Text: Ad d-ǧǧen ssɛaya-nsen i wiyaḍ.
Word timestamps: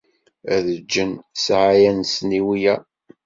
Ad 0.55 0.63
d-ǧǧen 0.73 1.11
ssɛaya-nsen 1.37 2.29
i 2.39 2.41
wiyaḍ. 2.45 2.83